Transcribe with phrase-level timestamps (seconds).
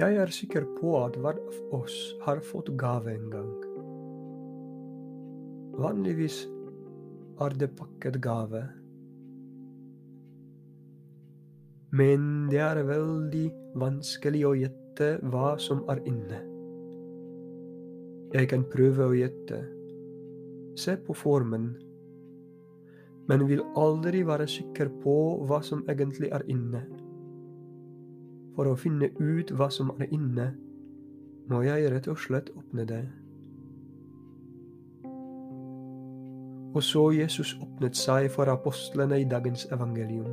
[0.00, 1.94] Jeg er sikker på at hver av oss
[2.24, 3.50] har fått gave en gang.
[5.76, 6.38] Vanligvis
[7.44, 8.62] er det pakket gave.
[11.92, 13.44] Men det er veldig
[13.82, 16.40] vanskelig å gjette hva som er inne.
[18.32, 19.60] Jeg kan prøve å gjette.
[20.80, 21.74] Se på formen.
[23.28, 26.86] Men vil aldri være sikker på hva som egentlig er inne.
[28.56, 30.50] For å finne ut hva som er inne,
[31.50, 33.02] må jeg rett og slett åpne det.
[36.70, 40.30] Og så Jesus åpnet seg for apostlene i dagens evangelium.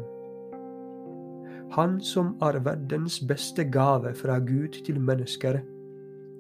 [1.74, 5.60] Han som er verdens beste gave fra Gud til mennesker,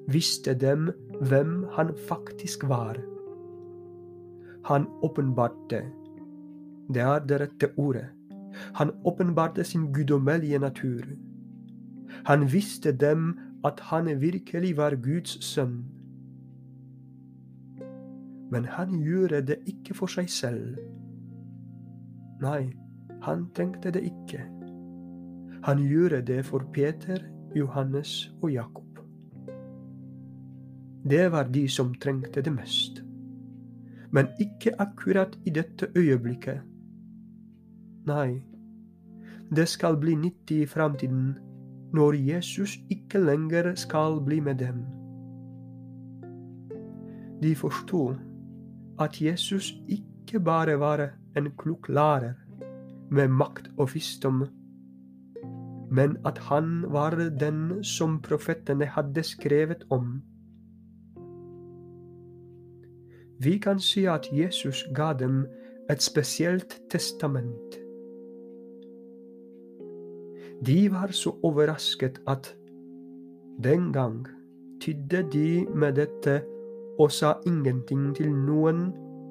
[0.07, 3.01] visste dem hvem han faktisk var.
[4.69, 5.81] Han åpenbarte,
[6.93, 8.05] det er det rette ordet,
[8.73, 11.03] han åpenbarte sin guddommelige natur.
[12.25, 15.85] Han visste dem at han virkelig var Guds sønn.
[18.51, 20.77] Men han gjorde det ikke for seg selv.
[22.41, 22.69] Nei,
[23.21, 24.43] han trengte det ikke.
[25.67, 27.17] Han gjorde det for Peter,
[27.55, 28.99] Johannes og Jakob.
[31.09, 33.03] Det var de som trengte det mest.
[34.11, 36.61] Men ikke akkurat i dette øyeblikket.
[38.07, 38.43] Nei,
[39.55, 41.35] det skal bli nyttig i framtiden
[41.93, 44.83] når Jesus ikke lenger skal bli med dem.
[47.41, 48.15] De forsto
[48.99, 52.33] at Jesus ikke bare var en klok lærer
[53.11, 54.45] med makt og visdom,
[55.91, 60.21] men at han var den som profetene hadde skrevet om.
[63.39, 65.45] Vi kan si at Jesus ga dem
[65.89, 67.77] et spesielt testament
[70.65, 72.55] de var så overrasket at
[73.63, 74.27] den gang
[74.81, 76.41] tydde de med dette
[76.99, 78.87] og sa ingenting til noen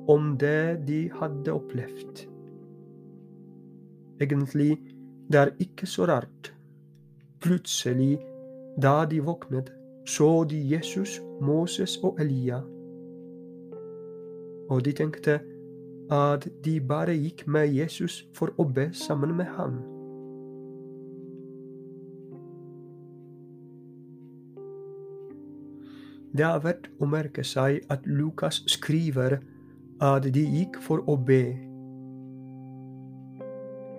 [0.08, 2.26] om det de hadde opplevd.
[4.20, 4.78] Egentlig,
[5.32, 6.52] det er ikke så rart.
[7.42, 8.18] Plutselig,
[8.82, 9.72] da de våknet,
[10.06, 12.62] så de Jesus, Moses og Elia.
[14.70, 15.40] Og de tenkte
[16.10, 19.95] at de bare gikk med Jesus for å be sammen med ham.
[26.34, 29.38] Det er verdt å merke seg at Lukas skriver
[30.02, 31.54] at de gikk for å be.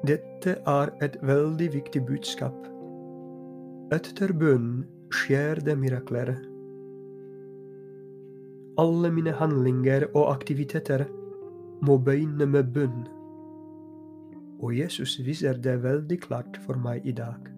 [0.07, 2.55] Dette er et veldig viktig budskap.
[3.95, 4.85] Etter bønn
[5.15, 6.35] skjer det mirakler.
[8.77, 11.07] Alle mine handlinger og aktiviteter
[11.81, 13.05] må begynne med bønn.
[14.61, 17.56] Og Jesus viser det veldig klart for meg i dag.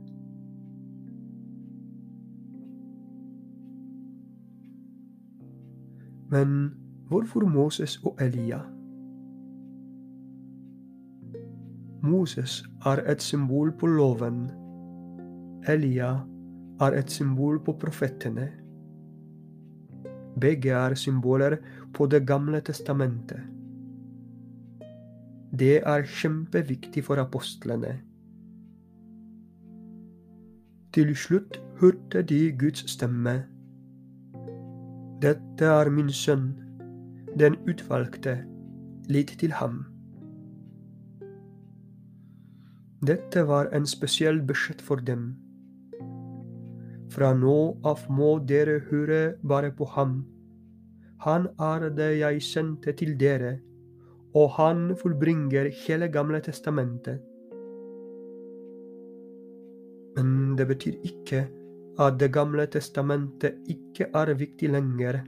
[6.29, 6.71] Men
[7.07, 8.59] hvorfor Moses og Elia?
[12.03, 14.49] Moses er et symbol på loven.
[15.67, 16.11] Elia
[16.81, 18.51] er et symbol på profetene.
[20.39, 21.57] Begge er symboler
[21.93, 23.39] på Det gamle testamentet.
[25.59, 27.99] Det er kjempeviktig for apostlene.
[30.93, 33.43] Til slutt hørte de Guds stemme
[35.19, 36.53] dette er min sønn,
[37.35, 38.37] den utvalgte,
[39.11, 39.81] lytt til ham.
[43.03, 45.33] Dette var en spesiell beskjed for dem.
[47.11, 50.21] Fra nå av må dere høre bare på ham.
[51.27, 53.57] Han er det jeg sendte til dere,
[54.31, 57.19] og han fullbringer hele Gamle testamentet.
[60.15, 61.49] Men det betyr ikke
[61.99, 65.19] at Det gamle testamentet ikke er viktig lenger.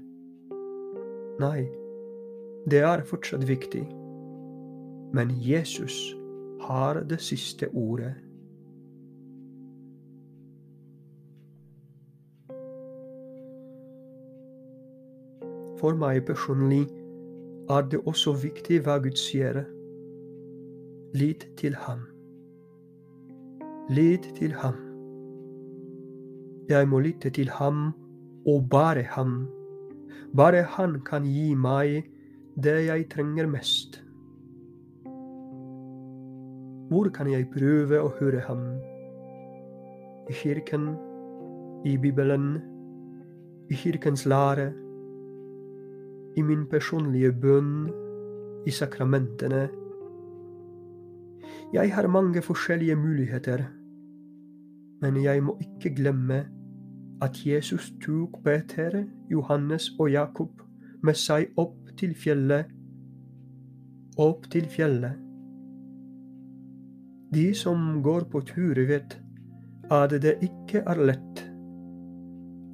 [1.39, 1.67] Nei,
[2.71, 3.83] det er fortsatt viktig.
[5.13, 6.15] Men Jesus
[6.62, 8.13] har det siste ordet.
[15.81, 16.85] For meg personlig
[17.69, 19.63] er det også viktig hva Gud sier.
[21.17, 22.06] Lytt til ham.
[23.89, 24.90] Lytt til ham.
[26.71, 27.89] Jeg må lytte til ham
[28.47, 29.31] og bare ham.
[30.38, 32.06] Bare han kan gi meg
[32.56, 33.97] det jeg trenger mest.
[36.91, 38.62] Hvor kan jeg prøve å høre ham?
[40.31, 40.94] I kirken,
[41.88, 42.53] i Bibelen,
[43.71, 44.69] i kirkens lære,
[46.39, 47.91] i min personlige bønn,
[48.67, 49.65] i sakramentene.
[51.75, 53.67] Jeg har mange forskjellige muligheter,
[55.03, 56.45] men jeg må ikke glemme
[57.21, 60.62] at Jesus tok Peter, Johannes og Jakob
[61.03, 62.69] med seg opp til fjellet,
[64.18, 65.18] opp til fjellet.
[67.31, 69.15] De som går på tur, vet
[69.91, 71.44] at det ikke er lett,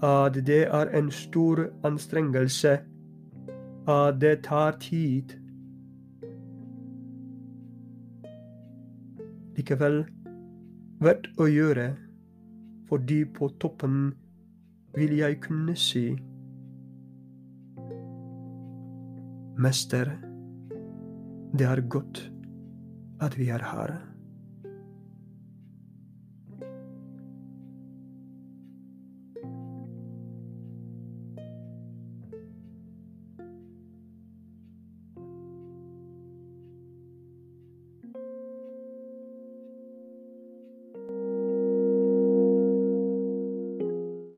[0.03, 2.77] at det er en stor anstrengelse,
[3.87, 5.35] at det tar tid.
[9.57, 10.05] Likevel
[11.03, 11.91] verdt å gjøre,
[12.87, 14.13] fordi på toppen
[14.97, 16.17] vil jeg kunne si
[19.57, 20.09] Mester,
[21.53, 22.31] det er godt
[23.21, 24.16] at vi er her.